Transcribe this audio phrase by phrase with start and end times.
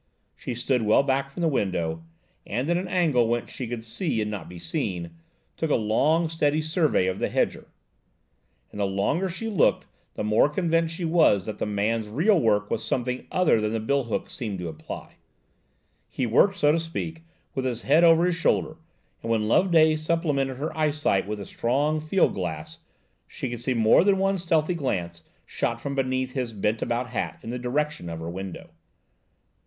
[0.35, 2.01] She stood well back from the window,
[2.47, 5.11] and at an angle whence she could see and not be seen,
[5.57, 7.67] took a long, steady survey of the hedger.
[8.71, 9.85] And the longer she looked
[10.15, 13.79] the more convinced she was that the man's real work was something other than the
[13.79, 15.17] bill hook seemed to imply.
[16.09, 17.21] He worked, so to speak,
[17.53, 18.77] with his head over his shoulder,
[19.21, 22.79] and when Loveday supplemented her eyesight with a strong field glass,
[23.27, 27.37] she could see more than one stealthy glance shot from beneath his bent about hat
[27.43, 28.71] in the direction of her window.